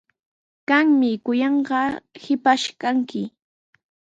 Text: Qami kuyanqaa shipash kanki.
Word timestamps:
Qami 0.67 1.09
kuyanqaa 1.25 1.89
shipash 2.21 2.67
kanki. 2.81 3.21